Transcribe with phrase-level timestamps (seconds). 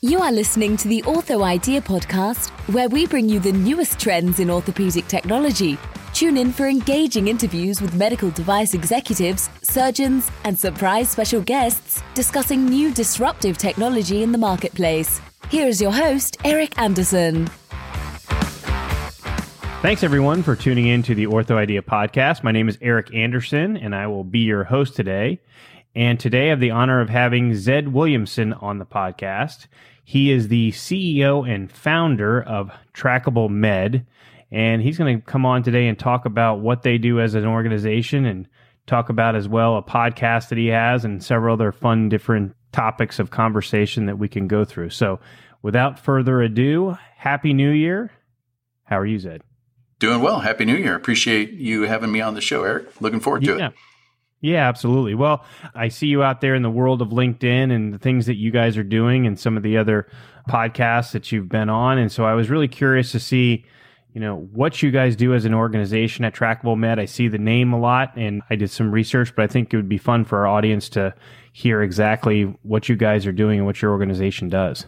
[0.00, 4.38] You are listening to the Ortho Idea podcast, where we bring you the newest trends
[4.38, 5.76] in orthopedic technology.
[6.14, 12.64] Tune in for engaging interviews with medical device executives, surgeons, and surprise special guests discussing
[12.64, 15.20] new disruptive technology in the marketplace.
[15.50, 17.48] Here is your host, Eric Anderson.
[19.82, 22.44] Thanks, everyone, for tuning in to the Ortho Idea podcast.
[22.44, 25.40] My name is Eric Anderson, and I will be your host today.
[25.98, 29.66] And today I have the honor of having Zed Williamson on the podcast.
[30.04, 34.06] He is the CEO and founder of Trackable Med,
[34.52, 37.46] and he's going to come on today and talk about what they do as an
[37.46, 38.46] organization and
[38.86, 43.18] talk about as well a podcast that he has and several other fun different topics
[43.18, 44.90] of conversation that we can go through.
[44.90, 45.18] So,
[45.62, 48.12] without further ado, happy new year.
[48.84, 49.42] How are you, Zed?
[49.98, 50.38] Doing well.
[50.38, 50.94] Happy New Year.
[50.94, 53.00] Appreciate you having me on the show, Eric.
[53.00, 53.66] Looking forward to yeah.
[53.66, 53.74] it.
[54.40, 55.14] Yeah, absolutely.
[55.14, 58.36] Well, I see you out there in the world of LinkedIn and the things that
[58.36, 60.06] you guys are doing and some of the other
[60.48, 61.98] podcasts that you've been on.
[61.98, 63.64] And so I was really curious to see,
[64.12, 67.00] you know, what you guys do as an organization at Trackable Med.
[67.00, 69.76] I see the name a lot and I did some research, but I think it
[69.76, 71.14] would be fun for our audience to
[71.52, 74.86] hear exactly what you guys are doing and what your organization does.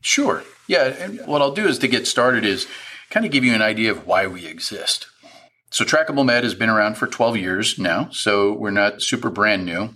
[0.00, 0.44] Sure.
[0.68, 0.84] Yeah.
[0.84, 2.68] And what I'll do is to get started is
[3.10, 5.08] kind of give you an idea of why we exist.
[5.72, 9.64] So Trackable Med has been around for 12 years now, so we're not super brand
[9.64, 9.94] new.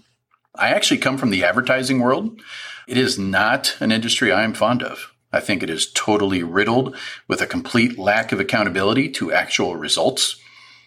[0.55, 2.41] I actually come from the advertising world.
[2.89, 5.13] It is not an industry I am fond of.
[5.35, 6.97] I think it is totally riddled
[7.29, 10.41] with a complete lack of accountability to actual results.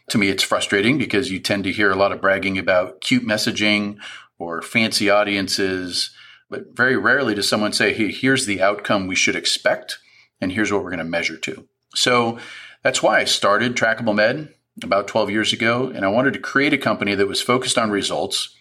[0.09, 3.27] To me, it's frustrating because you tend to hear a lot of bragging about cute
[3.27, 3.99] messaging
[4.39, 6.09] or fancy audiences,
[6.49, 9.99] but very rarely does someone say, hey, here's the outcome we should expect,
[10.41, 11.67] and here's what we're going to measure to.
[11.93, 12.39] So
[12.81, 16.73] that's why I started Trackable Med about 12 years ago, and I wanted to create
[16.73, 18.55] a company that was focused on results.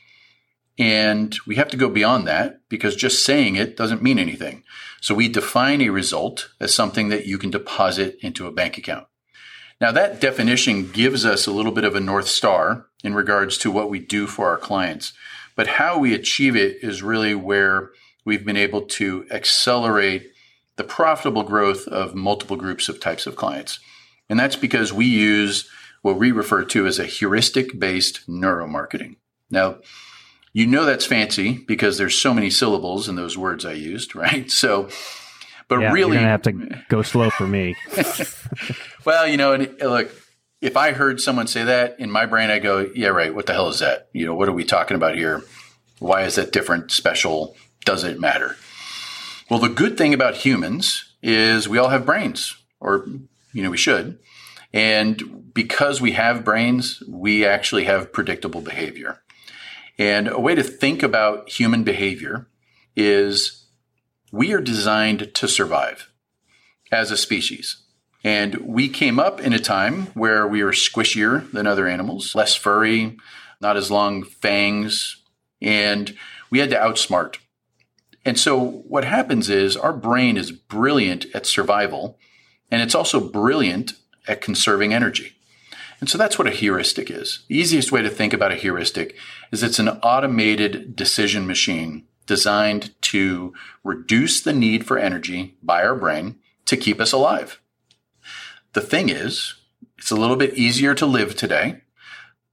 [0.79, 4.63] And we have to go beyond that because just saying it doesn't mean anything.
[5.01, 9.07] So we define a result as something that you can deposit into a bank account.
[9.81, 13.71] Now, that definition gives us a little bit of a North Star in regards to
[13.71, 15.13] what we do for our clients.
[15.55, 17.91] But how we achieve it is really where
[18.25, 20.31] we've been able to accelerate
[20.77, 23.79] the profitable growth of multiple groups of types of clients.
[24.29, 25.69] And that's because we use
[26.03, 29.17] what we refer to as a heuristic based neuromarketing.
[29.51, 29.79] Now,
[30.53, 34.51] you know that's fancy because there's so many syllables in those words I used, right?
[34.51, 34.89] So,
[35.69, 37.77] but yeah, really, you're gonna have to go slow for me.
[39.05, 40.11] well, you know, and look,
[40.61, 43.35] if I heard someone say that in my brain, I go, "Yeah, right.
[43.35, 44.09] What the hell is that?
[44.13, 45.45] You know, what are we talking about here?
[45.99, 46.91] Why is that different?
[46.91, 47.57] Special?
[47.85, 48.57] Does it matter?"
[49.51, 53.07] Well, the good thing about humans is we all have brains, or
[53.53, 54.19] you know, we should.
[54.73, 59.21] And because we have brains, we actually have predictable behavior.
[59.99, 62.47] And a way to think about human behavior
[62.95, 63.67] is
[64.31, 66.13] we are designed to survive
[66.93, 67.83] as a species.
[68.23, 72.55] And we came up in a time where we were squishier than other animals, less
[72.55, 73.17] furry,
[73.61, 75.21] not as long fangs,
[75.61, 76.17] and
[76.51, 77.39] we had to outsmart.
[78.25, 82.17] And so what happens is our brain is brilliant at survival,
[82.71, 83.95] and it's also brilliant
[84.29, 85.35] at conserving energy.
[86.01, 87.41] And so that's what a heuristic is.
[87.49, 89.17] The easiest way to think about a heuristic
[89.51, 95.97] is it's an automated decision machine designed to reduce the need for energy by our
[95.97, 97.61] brain to keep us alive.
[98.75, 99.55] The thing is,
[99.97, 101.83] it's a little bit easier to live today,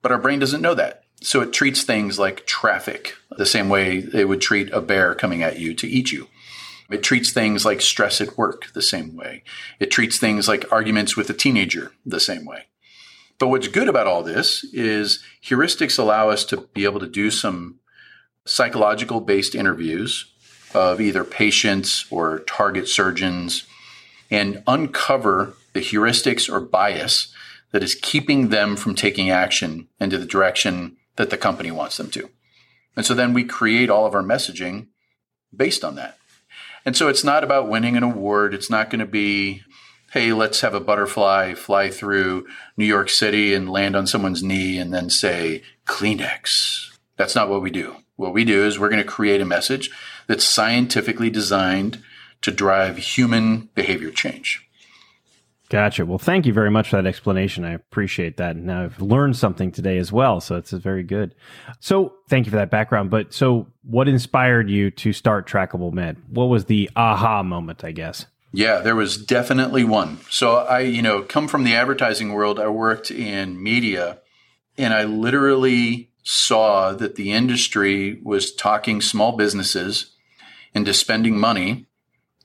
[0.02, 1.04] but our brain doesn't know that.
[1.22, 5.44] So it treats things like traffic the same way it would treat a bear coming
[5.44, 6.30] at you to eat you.
[6.90, 9.44] It treats things like stress at work the same way.
[9.80, 12.66] It treats things like arguments with a teenager the same way.
[13.38, 17.30] But what's good about all this is heuristics allow us to be able to do
[17.30, 17.80] some
[18.46, 20.26] psychological based interviews
[20.74, 23.66] of either patients or target surgeons
[24.32, 27.34] and uncover the heuristics or bias
[27.72, 32.10] that is keeping them from taking action into the direction that the company wants them
[32.12, 32.30] to.
[32.96, 34.88] And so then we create all of our messaging
[35.56, 36.18] based on that.
[36.86, 38.54] And so it's not about winning an award.
[38.54, 39.64] It's not going to be,
[40.16, 42.48] hey, let's have a butterfly fly through
[42.78, 46.98] New York City and land on someone's knee and then say Kleenex.
[47.18, 47.98] That's not what we do.
[48.16, 49.90] What we do is we're going to create a message
[50.28, 52.02] that's scientifically designed
[52.44, 54.66] to drive human behavior change.
[55.68, 56.06] Gotcha.
[56.06, 57.66] Well, thank you very much for that explanation.
[57.66, 58.56] I appreciate that.
[58.56, 60.40] And I've learned something today as well.
[60.40, 61.36] So it's very good.
[61.82, 63.10] So thank you for that background.
[63.10, 66.16] But so what inspired you to start Trackable Med?
[66.30, 68.28] What was the aha moment, I guess?
[68.56, 70.20] Yeah, there was definitely one.
[70.30, 72.58] So I, you know, come from the advertising world.
[72.58, 74.20] I worked in media
[74.78, 80.16] and I literally saw that the industry was talking small businesses
[80.74, 81.86] into spending money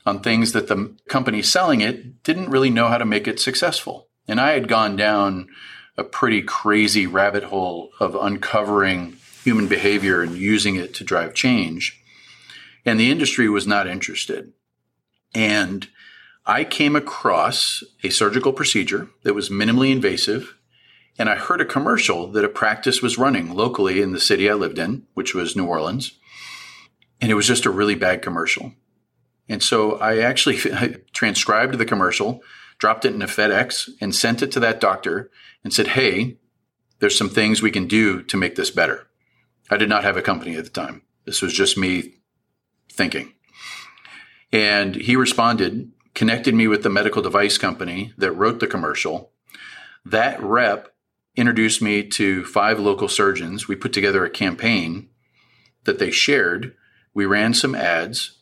[0.04, 4.08] on things that the company selling it didn't really know how to make it successful.
[4.26, 5.48] And I had gone down
[5.96, 12.02] a pretty crazy rabbit hole of uncovering human behavior and using it to drive change.
[12.84, 14.52] And the industry was not interested.
[15.32, 15.86] And
[16.46, 20.56] I came across a surgical procedure that was minimally invasive.
[21.18, 24.54] And I heard a commercial that a practice was running locally in the city I
[24.54, 26.18] lived in, which was New Orleans.
[27.20, 28.72] And it was just a really bad commercial.
[29.48, 30.56] And so I actually
[31.12, 32.42] transcribed the commercial,
[32.78, 35.30] dropped it in a FedEx, and sent it to that doctor
[35.62, 36.38] and said, Hey,
[37.00, 39.08] there's some things we can do to make this better.
[39.70, 41.02] I did not have a company at the time.
[41.26, 42.14] This was just me
[42.90, 43.34] thinking.
[44.52, 49.32] And he responded, connected me with the medical device company that wrote the commercial.
[50.04, 50.94] That rep
[51.36, 53.68] introduced me to five local surgeons.
[53.68, 55.08] We put together a campaign
[55.84, 56.74] that they shared.
[57.14, 58.40] We ran some ads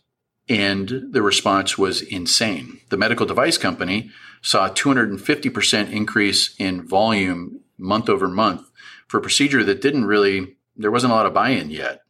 [0.48, 2.80] and the response was insane.
[2.88, 4.10] The medical device company
[4.40, 8.70] saw a 250% increase in volume month over month
[9.06, 12.02] for a procedure that didn't really, there wasn't a lot of buy in yet.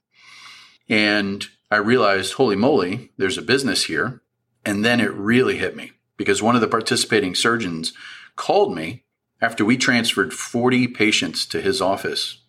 [0.88, 4.22] And I realized, holy moly, there's a business here.
[4.69, 7.94] And then it really hit me because one of the participating surgeons
[8.37, 9.03] called me
[9.41, 12.43] after we transferred 40 patients to his office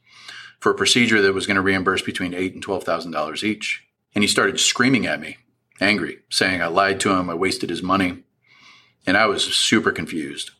[0.59, 3.85] for a procedure that was going to reimburse between eight and twelve thousand dollars each.
[4.13, 5.37] And he started screaming at me,
[5.79, 8.21] angry, saying I lied to him, I wasted his money.
[9.07, 10.51] And I was super confused.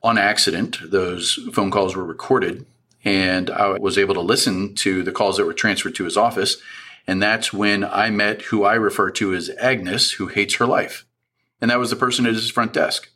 [0.00, 2.66] On accident, those phone calls were recorded
[3.04, 6.58] and I was able to listen to the calls that were transferred to his office.
[7.06, 11.04] And that's when I met who I refer to as Agnes, who hates her life.
[11.60, 13.10] And that was the person at his front desk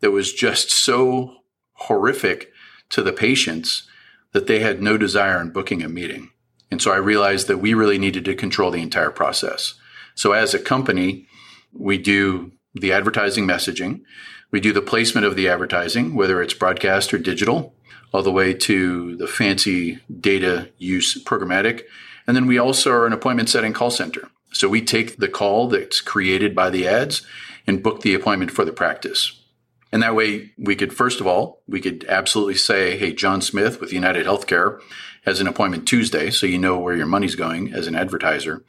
[0.00, 1.36] that was just so
[1.72, 2.52] horrific
[2.90, 3.88] to the patients
[4.32, 6.30] that they had no desire in booking a meeting.
[6.70, 9.74] And so I realized that we really needed to control the entire process.
[10.14, 11.26] So as a company,
[11.72, 14.02] we do the advertising messaging.
[14.50, 17.74] We do the placement of the advertising, whether it's broadcast or digital,
[18.12, 21.82] all the way to the fancy data use programmatic.
[22.28, 24.28] And then we also are an appointment setting call center.
[24.52, 27.26] So we take the call that's created by the ads
[27.66, 29.42] and book the appointment for the practice.
[29.90, 33.80] And that way we could, first of all, we could absolutely say, Hey, John Smith
[33.80, 34.78] with United Healthcare
[35.24, 36.28] has an appointment Tuesday.
[36.30, 38.62] So you know where your money's going as an advertiser.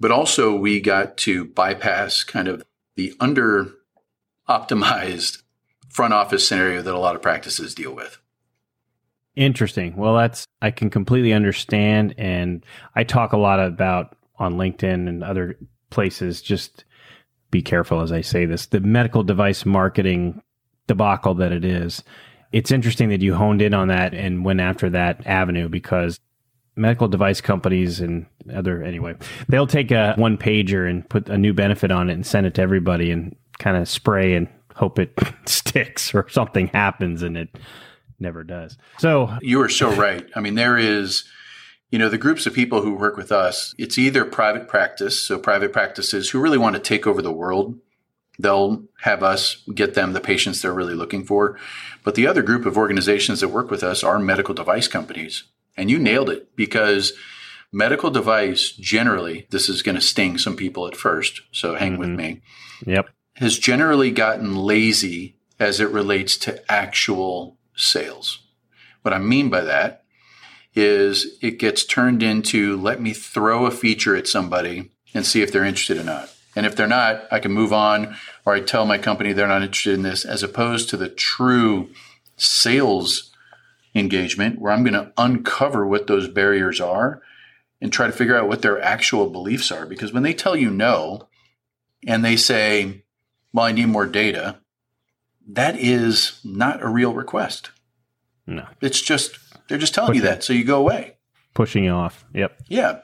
[0.00, 2.64] But also we got to bypass kind of
[2.96, 3.68] the under
[4.48, 5.42] optimized
[5.88, 8.18] front office scenario that a lot of practices deal with.
[9.36, 9.96] Interesting.
[9.96, 12.14] Well, that's, I can completely understand.
[12.16, 15.58] And I talk a lot about on LinkedIn and other
[15.90, 16.84] places, just
[17.50, 20.42] be careful as I say this, the medical device marketing
[20.86, 22.02] debacle that it is.
[22.52, 26.18] It's interesting that you honed in on that and went after that avenue because
[26.76, 29.14] medical device companies and other anyway
[29.48, 32.54] they'll take a one pager and put a new benefit on it and send it
[32.54, 37.48] to everybody and kind of spray and hope it sticks or something happens and it
[38.18, 41.24] never does so you are so right i mean there is
[41.90, 45.38] you know the groups of people who work with us it's either private practice so
[45.38, 47.78] private practices who really want to take over the world
[48.38, 51.58] they'll have us get them the patients they're really looking for
[52.04, 55.44] but the other group of organizations that work with us are medical device companies
[55.76, 57.12] and you nailed it because
[57.72, 61.42] medical device generally, this is going to sting some people at first.
[61.52, 62.00] So hang mm-hmm.
[62.00, 62.40] with me.
[62.86, 63.10] Yep.
[63.34, 68.40] Has generally gotten lazy as it relates to actual sales.
[69.02, 70.04] What I mean by that
[70.74, 75.52] is it gets turned into let me throw a feature at somebody and see if
[75.52, 76.32] they're interested or not.
[76.54, 79.62] And if they're not, I can move on or I tell my company they're not
[79.62, 81.90] interested in this as opposed to the true
[82.36, 83.30] sales
[83.94, 87.22] engagement where I'm going to uncover what those barriers are
[87.80, 89.86] and try to figure out what their actual beliefs are.
[89.86, 91.28] Because when they tell you no
[92.06, 93.04] and they say,
[93.52, 94.58] well, I need more data,
[95.48, 97.70] that is not a real request.
[98.46, 98.66] No.
[98.80, 99.38] It's just,
[99.68, 100.24] they're just telling Pushing.
[100.24, 100.44] you that.
[100.44, 101.16] So you go away.
[101.54, 102.24] Pushing you off.
[102.34, 102.60] Yep.
[102.68, 103.00] Yeah.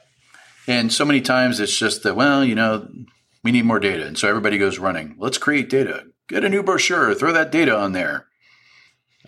[0.68, 2.88] And so many times it's just that, well, you know,
[3.42, 4.06] we need more data.
[4.06, 5.16] And so everybody goes running.
[5.18, 6.04] Let's create data.
[6.28, 8.26] Get a new brochure, throw that data on there.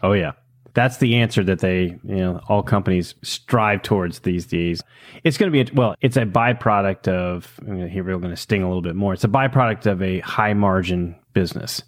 [0.02, 0.32] Oh, yeah
[0.74, 4.82] that's the answer that they, you know, all companies strive towards these days.
[5.22, 8.62] It's going to be, a, well, it's a byproduct of, here we're going to sting
[8.62, 9.14] a little bit more.
[9.14, 11.82] It's a byproduct of a high margin business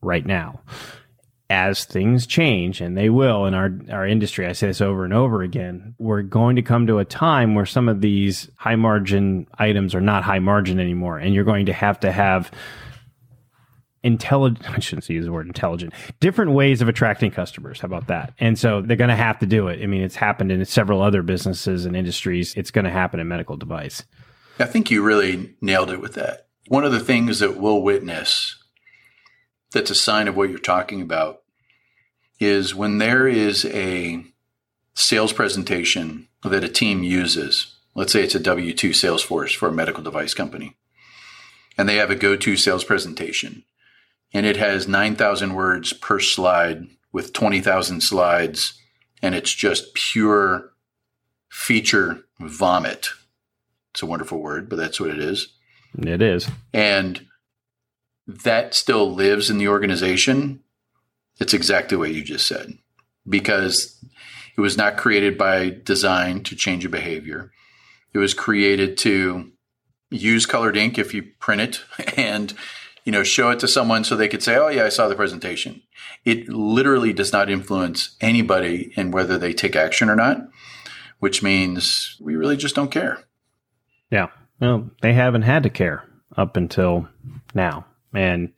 [0.00, 0.60] right now.
[1.50, 5.14] As things change, and they will in our, our industry, I say this over and
[5.14, 9.46] over again, we're going to come to a time where some of these high margin
[9.58, 11.16] items are not high margin anymore.
[11.16, 12.50] And you're going to have to have
[14.02, 17.80] intelligent i shouldn't use the word intelligent different ways of attracting customers.
[17.80, 18.32] How about that?
[18.38, 19.82] And so they're going to have to do it.
[19.82, 22.54] I mean it's happened in several other businesses and industries.
[22.54, 24.04] It's going to happen in medical device.
[24.58, 26.48] I think you really nailed it with that.
[26.68, 28.56] One of the things that we'll witness
[29.72, 31.42] that's a sign of what you're talking about
[32.40, 34.24] is when there is a
[34.94, 37.74] sales presentation that a team uses.
[37.94, 40.76] Let's say it's a W 2 Salesforce for a medical device company,
[41.76, 43.64] and they have a go to sales presentation,
[44.32, 48.80] and it has 9,000 words per slide with 20,000 slides,
[49.22, 50.72] and it's just pure
[51.48, 53.08] feature vomit.
[53.92, 55.48] It's a wonderful word, but that's what it is.
[55.98, 56.48] It is.
[56.72, 57.26] And
[58.28, 60.60] that still lives in the organization.
[61.40, 62.78] It's exactly what you just said
[63.26, 63.98] because
[64.56, 67.50] it was not created by design to change a behavior.
[68.12, 69.50] It was created to
[70.10, 71.80] use colored ink if you print it
[72.16, 72.54] and
[73.04, 75.14] you know show it to someone so they could say, "Oh yeah, I saw the
[75.14, 75.82] presentation."
[76.24, 80.48] It literally does not influence anybody in whether they take action or not,
[81.18, 83.24] which means we really just don't care.
[84.10, 84.28] Yeah.
[84.60, 86.04] Well, they haven't had to care
[86.36, 87.08] up until
[87.54, 87.86] now.
[88.14, 88.52] And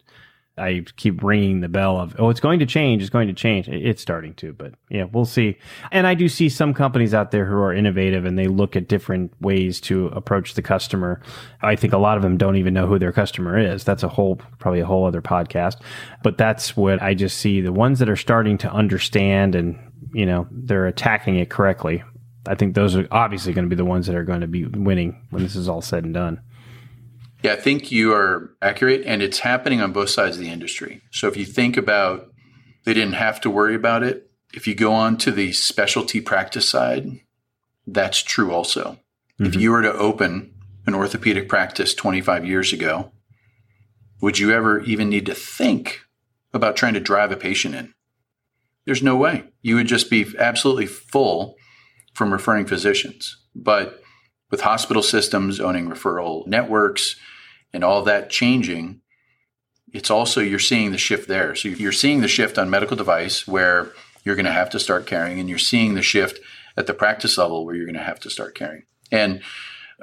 [0.57, 3.01] I keep ringing the bell of, oh, it's going to change.
[3.01, 3.67] It's going to change.
[3.69, 5.57] It's starting to, but yeah, we'll see.
[5.91, 8.87] And I do see some companies out there who are innovative and they look at
[8.87, 11.21] different ways to approach the customer.
[11.61, 13.83] I think a lot of them don't even know who their customer is.
[13.85, 15.81] That's a whole, probably a whole other podcast.
[16.21, 17.61] But that's what I just see.
[17.61, 19.79] The ones that are starting to understand and,
[20.13, 22.03] you know, they're attacking it correctly.
[22.45, 24.65] I think those are obviously going to be the ones that are going to be
[24.65, 26.41] winning when this is all said and done.
[27.43, 31.01] Yeah, I think you are accurate, and it's happening on both sides of the industry.
[31.11, 32.31] So if you think about
[32.83, 36.69] they didn't have to worry about it, if you go on to the specialty practice
[36.69, 37.19] side,
[37.87, 38.99] that's true also.
[39.39, 39.45] Mm-hmm.
[39.45, 40.53] If you were to open
[40.85, 43.11] an orthopedic practice 25 years ago,
[44.21, 46.01] would you ever even need to think
[46.53, 47.93] about trying to drive a patient in?
[48.85, 49.45] There's no way.
[49.61, 51.55] You would just be absolutely full
[52.13, 53.37] from referring physicians.
[53.55, 54.01] But
[54.49, 57.15] with hospital systems owning referral networks,
[57.73, 59.01] and all that changing,
[59.93, 61.55] it's also you're seeing the shift there.
[61.55, 63.91] So you're seeing the shift on medical device where
[64.23, 66.39] you're going to have to start carrying, and you're seeing the shift
[66.77, 68.83] at the practice level where you're going to have to start carrying.
[69.11, 69.41] And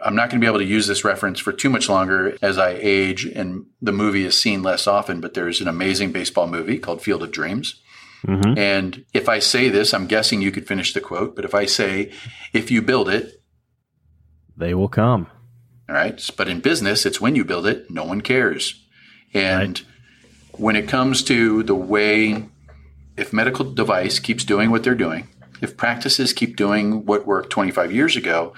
[0.03, 2.59] I'm not going to be able to use this reference for too much longer as
[2.59, 6.79] I age and the movie is seen less often, but there's an amazing baseball movie
[6.79, 7.81] called Field of Dreams.
[8.27, 8.59] Mm-hmm.
[8.59, 11.67] And if I say this, I'm guessing you could finish the quote, but if I
[11.67, 12.13] say,
[12.53, 13.43] if you build it,
[14.57, 15.29] they will come.
[15.89, 16.29] All right.
[16.37, 18.85] But in business, it's when you build it, no one cares.
[19.33, 20.61] And right.
[20.61, 22.45] when it comes to the way,
[23.17, 25.29] if medical device keeps doing what they're doing,
[25.63, 28.53] if practices keep doing what worked 25 years ago,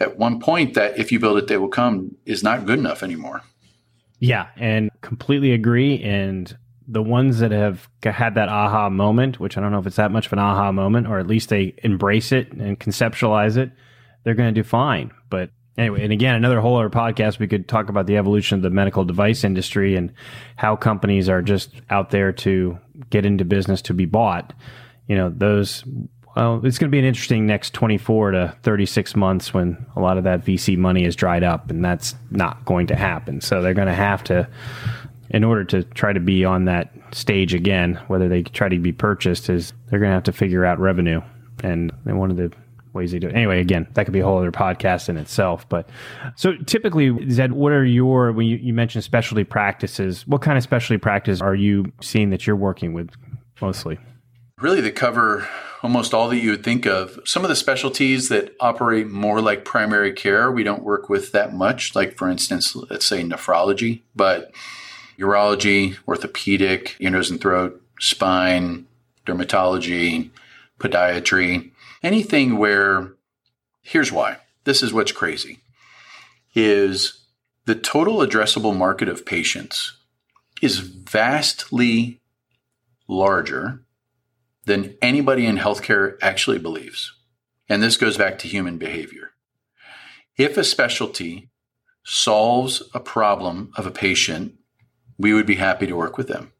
[0.00, 3.02] at one point that if you build it, they will come is not good enough
[3.02, 3.42] anymore.
[4.18, 4.48] Yeah.
[4.56, 6.00] And completely agree.
[6.02, 9.96] And the ones that have had that aha moment, which I don't know if it's
[9.96, 13.72] that much of an aha moment, or at least they embrace it and conceptualize it,
[14.22, 15.10] they're going to do fine.
[15.28, 18.62] But Anyway, and again, another whole other podcast, we could talk about the evolution of
[18.62, 20.12] the medical device industry and
[20.56, 24.52] how companies are just out there to get into business to be bought.
[25.06, 25.82] You know, those,
[26.36, 30.18] well, it's going to be an interesting next 24 to 36 months when a lot
[30.18, 33.40] of that VC money is dried up, and that's not going to happen.
[33.40, 34.46] So they're going to have to,
[35.30, 38.92] in order to try to be on that stage again, whether they try to be
[38.92, 41.22] purchased, is they're going to have to figure out revenue.
[41.62, 42.52] And one of the
[42.92, 43.34] ways they do it.
[43.34, 45.68] Anyway, again, that could be a whole other podcast in itself.
[45.68, 45.88] But
[46.36, 50.62] so typically, Zed, what are your, when you, you mentioned specialty practices, what kind of
[50.62, 53.10] specialty practice are you seeing that you're working with
[53.60, 53.98] mostly?
[54.60, 55.48] Really, they cover
[55.82, 57.18] almost all that you would think of.
[57.24, 61.52] Some of the specialties that operate more like primary care, we don't work with that
[61.52, 61.96] much.
[61.96, 64.52] Like, for instance, let's say nephrology, but
[65.18, 68.86] urology, orthopedic, ear, nose, and throat, spine,
[69.26, 70.30] dermatology,
[70.78, 71.71] podiatry,
[72.02, 73.14] anything where
[73.82, 75.58] here's why this is what's crazy
[76.54, 77.26] is
[77.64, 79.96] the total addressable market of patients
[80.60, 82.20] is vastly
[83.08, 83.84] larger
[84.64, 87.12] than anybody in healthcare actually believes.
[87.68, 89.30] And this goes back to human behavior.
[90.36, 91.50] If a specialty
[92.04, 94.54] solves a problem of a patient,
[95.18, 96.52] we would be happy to work with them.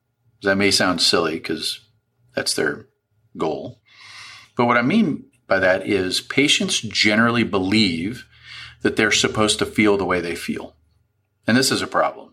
[0.42, 1.80] That may sound silly because
[2.34, 2.86] that's their
[3.36, 3.80] goal.
[4.56, 8.26] But what I mean by that is patients generally believe
[8.80, 10.74] that they're supposed to feel the way they feel.
[11.46, 12.32] And this is a problem.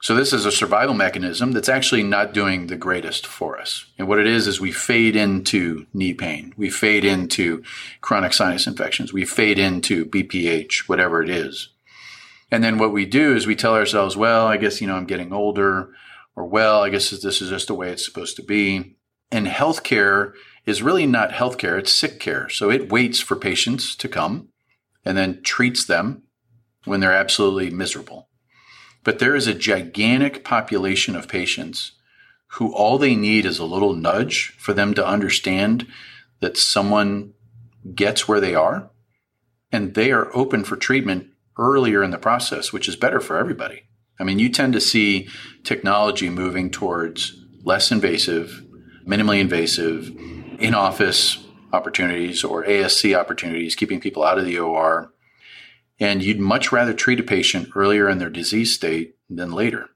[0.00, 3.84] So, this is a survival mechanism that's actually not doing the greatest for us.
[3.98, 7.62] And what it is, is we fade into knee pain, we fade into
[8.00, 11.68] chronic sinus infections, we fade into BPH, whatever it is.
[12.50, 15.06] And then what we do is we tell ourselves, well, I guess, you know, I'm
[15.06, 15.90] getting older,
[16.36, 18.96] or well, I guess this is just the way it's supposed to be.
[19.30, 20.32] And healthcare
[20.66, 22.48] is really not healthcare, it's sick care.
[22.48, 24.48] So it waits for patients to come
[25.04, 26.22] and then treats them
[26.84, 28.28] when they're absolutely miserable.
[29.02, 31.92] But there is a gigantic population of patients
[32.52, 35.86] who all they need is a little nudge for them to understand
[36.40, 37.34] that someone
[37.94, 38.90] gets where they are
[39.70, 41.28] and they are open for treatment
[41.58, 43.82] earlier in the process, which is better for everybody.
[44.18, 45.28] I mean, you tend to see
[45.64, 48.62] technology moving towards less invasive,
[49.06, 50.10] minimally invasive,
[50.58, 55.12] in office opportunities or ASC opportunities, keeping people out of the OR.
[56.00, 59.90] And you'd much rather treat a patient earlier in their disease state than later.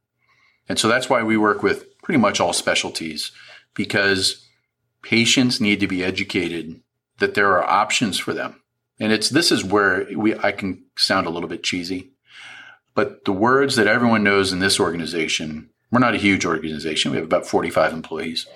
[0.68, 3.32] And so that's why we work with pretty much all specialties
[3.74, 4.46] because
[5.02, 6.80] patients need to be educated
[7.18, 8.62] that there are options for them.
[9.00, 12.10] And it's this is where we I can sound a little bit cheesy,
[12.94, 17.12] but the words that everyone knows in this organization, we're not a huge organization.
[17.12, 18.46] We have about 45 employees,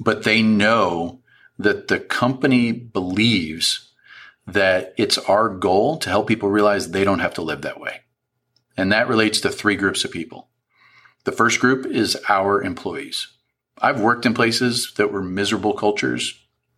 [0.00, 1.19] but they know
[1.62, 3.92] that the company believes
[4.46, 8.00] that it's our goal to help people realize they don't have to live that way.
[8.76, 10.48] And that relates to three groups of people.
[11.24, 13.28] The first group is our employees.
[13.78, 16.34] I've worked in places that were miserable cultures.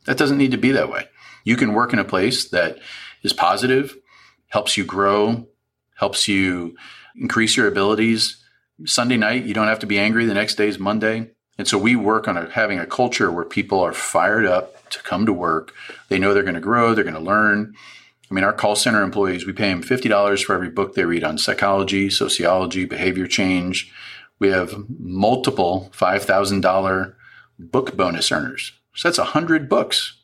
[0.06, 1.06] That doesn't need to be that way.
[1.44, 2.78] You can work in a place that
[3.22, 3.96] is positive,
[4.48, 5.46] helps you grow,
[5.96, 6.76] helps you
[7.16, 8.42] increase your abilities.
[8.84, 10.26] Sunday night, you don't have to be angry.
[10.26, 11.30] The next day is Monday.
[11.62, 15.00] And so we work on a, having a culture where people are fired up to
[15.00, 15.73] come to work.
[16.09, 17.76] They know they're going to grow, they're going to learn.
[18.28, 21.23] I mean, our call center employees, we pay them $50 for every book they read
[21.23, 23.92] on psychology, sociology, behavior change.
[24.40, 27.14] We have multiple $5,000
[27.61, 28.73] book bonus earners.
[28.97, 30.14] So that's 100 books.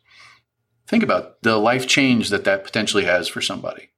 [0.88, 3.90] Think about the life change that that potentially has for somebody.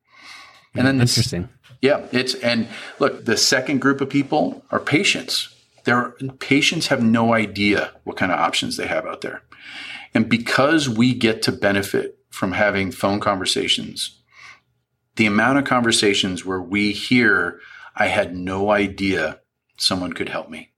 [0.75, 1.49] And then interesting.
[1.81, 2.69] Yeah, it's and
[2.99, 5.57] look, the second group of people are patients.
[5.85, 9.43] Their patients have no idea what kind of options they have out there.
[10.15, 14.21] And because we get to benefit from having phone conversations,
[15.17, 17.61] the amount of conversations where we hear,
[17.97, 19.41] I had no idea
[19.77, 20.71] someone could help me.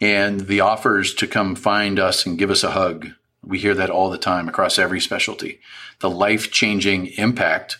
[0.00, 3.08] And the offers to come find us and give us a hug,
[3.42, 5.60] we hear that all the time across every specialty.
[6.00, 7.78] The life changing impact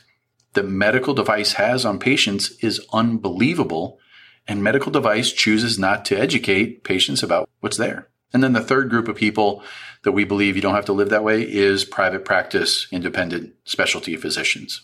[0.55, 3.99] the medical device has on patients is unbelievable.
[4.47, 8.09] And medical device chooses not to educate patients about what's there.
[8.33, 9.63] And then the third group of people
[10.03, 14.17] that we believe you don't have to live that way is private practice independent specialty
[14.17, 14.83] physicians.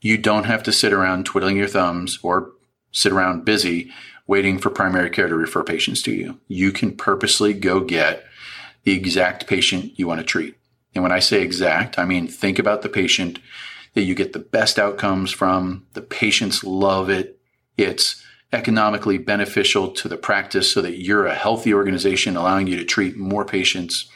[0.00, 2.52] You don't have to sit around twiddling your thumbs or
[2.92, 3.92] sit around busy
[4.26, 6.40] waiting for primary care to refer patients to you.
[6.48, 8.24] You can purposely go get
[8.82, 10.56] the exact patient you want to treat.
[10.94, 13.38] And when I say exact, I mean think about the patient
[13.94, 15.86] that you get the best outcomes from.
[15.92, 17.38] The patients love it.
[17.76, 22.84] It's economically beneficial to the practice so that you're a healthy organization allowing you to
[22.84, 24.08] treat more patients.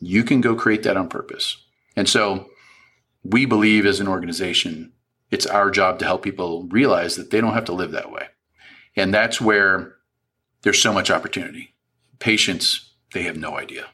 [0.00, 1.56] You can go create that on purpose.
[1.96, 2.50] And so
[3.22, 4.92] we believe as an organization,
[5.30, 8.26] it's our job to help people realize that they don't have to live that way.
[8.96, 9.94] And that's where
[10.62, 11.74] there's so much opportunity.
[12.18, 13.86] Patients, they have no idea.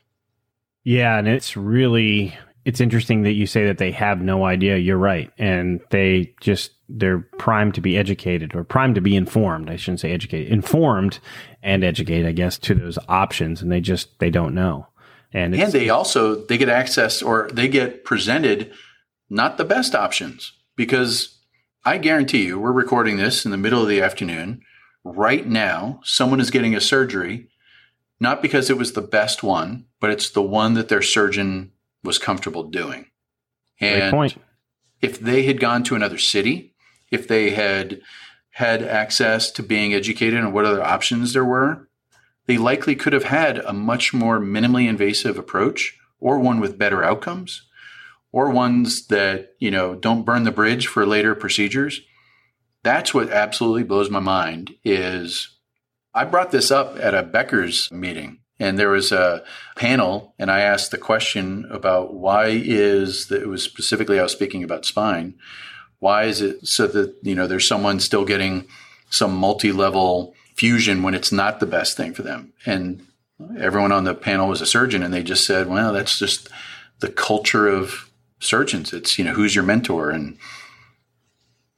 [0.84, 2.34] Yeah, and it's really
[2.68, 4.76] it's interesting that you say that they have no idea.
[4.76, 5.32] You're right.
[5.38, 9.70] And they just, they're primed to be educated or primed to be informed.
[9.70, 11.18] I shouldn't say educated, informed
[11.62, 13.62] and educated, I guess, to those options.
[13.62, 14.86] And they just, they don't know.
[15.32, 18.70] And, and they also, they get access or they get presented
[19.30, 21.38] not the best options because
[21.86, 24.60] I guarantee you, we're recording this in the middle of the afternoon.
[25.04, 27.48] Right now, someone is getting a surgery,
[28.20, 32.18] not because it was the best one, but it's the one that their surgeon was
[32.18, 33.06] comfortable doing.
[33.80, 34.34] And
[35.00, 36.74] if they had gone to another city,
[37.10, 38.00] if they had
[38.50, 41.88] had access to being educated on what other options there were,
[42.46, 47.04] they likely could have had a much more minimally invasive approach or one with better
[47.04, 47.62] outcomes
[48.32, 52.00] or ones that, you know, don't burn the bridge for later procedures.
[52.82, 55.56] That's what absolutely blows my mind is
[56.14, 59.42] I brought this up at a Becker's meeting and there was a
[59.76, 64.32] panel and i asked the question about why is that it was specifically i was
[64.32, 65.34] speaking about spine.
[66.00, 68.66] Why is it so that you know there's someone still getting
[69.10, 72.52] some multi-level fusion when it's not the best thing for them?
[72.66, 73.06] And
[73.58, 76.48] everyone on the panel was a surgeon and they just said well that's just
[77.00, 78.92] the culture of surgeons.
[78.92, 80.10] It's you know who's your mentor?
[80.10, 80.38] And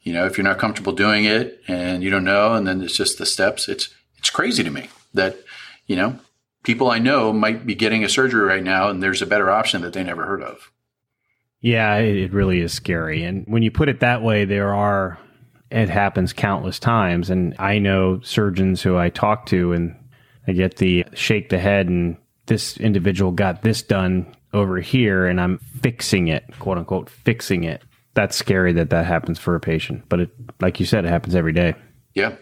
[0.03, 2.97] you know if you're not comfortable doing it and you don't know and then it's
[2.97, 5.37] just the steps it's it's crazy to me that
[5.87, 6.19] you know
[6.63, 9.83] people I know might be getting a surgery right now, and there's a better option
[9.83, 10.71] that they never heard of.
[11.61, 13.23] Yeah, it really is scary.
[13.25, 15.19] And when you put it that way, there are,
[15.71, 17.29] it happens countless times.
[17.29, 19.95] And I know surgeons who I talk to, and
[20.49, 25.41] I get the shake the head, and this individual got this done over here, and
[25.41, 27.83] I'm fixing it, quote unquote, fixing it.
[28.15, 30.05] That's scary that that happens for a patient.
[30.09, 31.75] But it, like you said, it happens every day.
[32.15, 32.35] Yeah.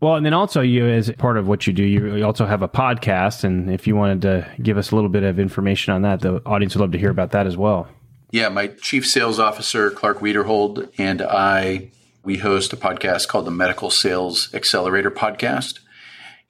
[0.00, 2.68] Well, and then also you, as part of what you do, you also have a
[2.68, 3.44] podcast.
[3.44, 6.42] And if you wanted to give us a little bit of information on that, the
[6.44, 7.88] audience would love to hear about that as well.
[8.30, 11.90] Yeah, my chief sales officer, Clark Wiederhold, and I,
[12.22, 15.78] we host a podcast called the Medical Sales Accelerator Podcast.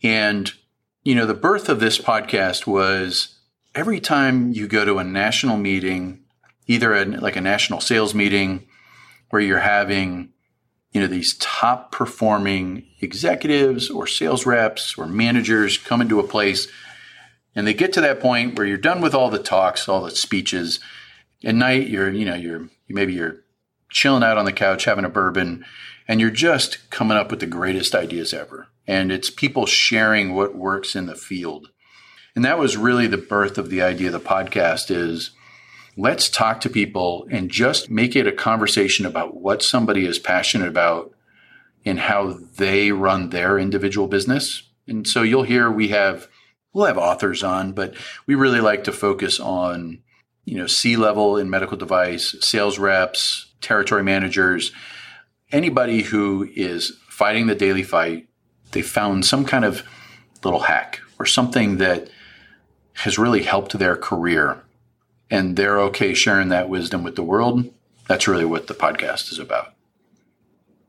[0.02, 0.52] And,
[1.04, 3.38] you know, the birth of this podcast was
[3.76, 6.24] every time you go to a national meeting,
[6.66, 8.66] either a, like a national sales meeting
[9.30, 10.30] where you're having
[10.96, 16.68] you know these top performing executives or sales reps or managers come into a place
[17.54, 20.10] and they get to that point where you're done with all the talks all the
[20.10, 20.80] speeches.
[21.44, 23.42] At night you're you know you're maybe you're
[23.90, 25.66] chilling out on the couch having a bourbon
[26.08, 28.68] and you're just coming up with the greatest ideas ever.
[28.86, 31.68] And it's people sharing what works in the field.
[32.34, 35.32] And that was really the birth of the idea of the podcast is
[35.96, 40.68] let's talk to people and just make it a conversation about what somebody is passionate
[40.68, 41.12] about
[41.84, 44.62] and how they run their individual business.
[44.86, 46.28] And so you'll hear we have
[46.72, 47.94] we'll have authors on, but
[48.26, 50.02] we really like to focus on
[50.44, 54.72] you know C-level in medical device, sales reps, territory managers,
[55.50, 58.28] anybody who is fighting the daily fight.
[58.72, 59.82] They found some kind of
[60.44, 62.10] little hack or something that
[62.92, 64.62] has really helped their career
[65.30, 67.72] and they're okay sharing that wisdom with the world.
[68.08, 69.72] That's really what the podcast is about.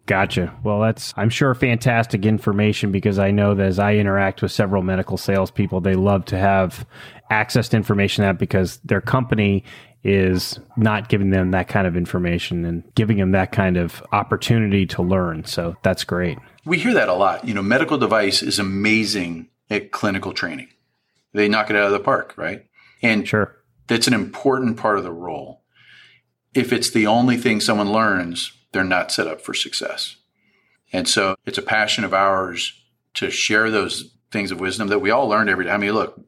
[0.05, 0.57] Gotcha.
[0.63, 4.81] Well, that's, I'm sure, fantastic information because I know that as I interact with several
[4.81, 6.87] medical salespeople, they love to have
[7.29, 9.65] access to information that because their company
[10.05, 14.85] is not giving them that kind of information and giving them that kind of opportunity
[14.85, 15.43] to learn.
[15.43, 16.37] So that's great.
[16.63, 17.45] We hear that a lot.
[17.45, 20.69] You know, medical device is amazing at clinical training.
[21.33, 22.65] They knock it out of the park, right?
[23.01, 23.56] And sure
[23.87, 25.63] that's an important part of the role.
[26.53, 30.17] If it's the only thing someone learns, they're not set up for success.
[30.93, 32.73] And so it's a passion of ours
[33.15, 35.71] to share those things of wisdom that we all learn every day.
[35.71, 36.21] I mean, look,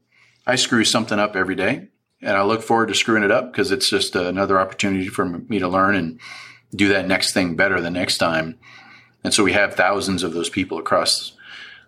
[0.46, 1.90] I screw something up every day
[2.22, 5.60] and I look forward to screwing it up because it's just another opportunity for me
[5.60, 6.20] to learn and
[6.76, 8.60] do that next thing better the next time.
[9.24, 11.34] And so we have thousands of those people across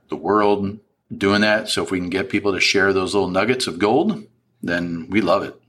[0.10, 0.80] the world
[1.16, 1.70] doing that.
[1.70, 4.26] So if we can get people to share those little nuggets of gold,
[4.62, 5.61] then we love it.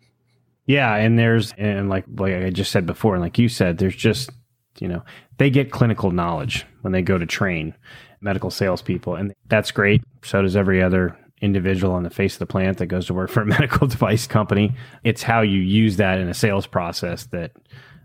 [0.72, 3.94] Yeah, and there's and like like I just said before, and like you said, there's
[3.94, 4.30] just
[4.78, 5.02] you know
[5.36, 7.74] they get clinical knowledge when they go to train
[8.22, 10.02] medical salespeople, and that's great.
[10.24, 13.28] So does every other individual on the face of the planet that goes to work
[13.34, 14.74] for a medical device company.
[15.04, 17.52] It's how you use that in a sales process that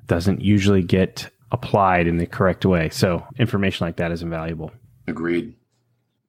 [0.07, 2.89] doesn't usually get applied in the correct way.
[2.89, 4.73] So information like that is invaluable.
[5.07, 5.55] Agreed.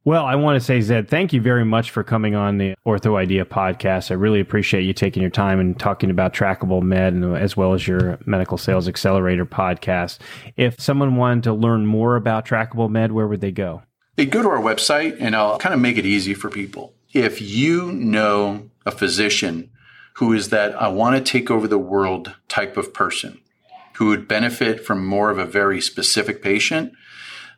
[0.09, 3.19] Well, I want to say, Zed, thank you very much for coming on the Ortho
[3.19, 4.11] Idea podcast.
[4.11, 7.75] I really appreciate you taking your time and talking about Trackable Med and, as well
[7.75, 10.17] as your Medical Sales Accelerator podcast.
[10.57, 13.83] If someone wanted to learn more about Trackable Med, where would they go?
[14.17, 16.95] They go to our website, and I'll kind of make it easy for people.
[17.13, 19.69] If you know a physician
[20.15, 23.43] who is that I want to take over the world type of person
[23.97, 26.95] who would benefit from more of a very specific patient,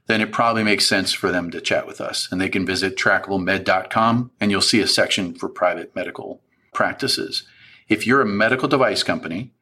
[0.06, 2.28] then it probably makes sense for them to chat with us.
[2.30, 7.44] And they can visit trackablemed.com and you'll see a section for private medical practices.
[7.88, 9.52] If you're a medical device company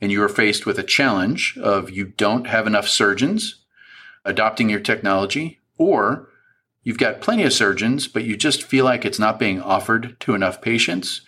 [0.00, 3.62] and you are faced with a challenge of you don't have enough surgeons
[4.24, 6.28] adopting your technology, or
[6.82, 10.34] you've got plenty of surgeons, but you just feel like it's not being offered to
[10.34, 11.22] enough patients,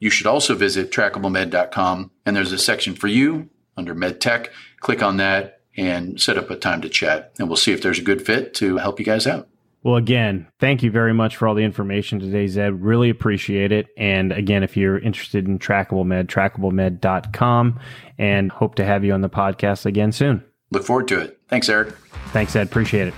[0.00, 4.48] you should also visit trackablemed.com and there's a section for you under MedTech.
[4.80, 7.32] Click on that and set up a time to chat.
[7.38, 9.48] And we'll see if there's a good fit to help you guys out.
[9.84, 12.82] Well, again, thank you very much for all the information today, Zed.
[12.82, 13.86] Really appreciate it.
[13.96, 17.78] And again, if you're interested in Trackable Med, trackablemed.com,
[18.18, 20.42] and hope to have you on the podcast again soon.
[20.72, 21.38] Look forward to it.
[21.48, 21.94] Thanks, Eric.
[22.32, 22.66] Thanks, Ed.
[22.66, 23.14] Appreciate it.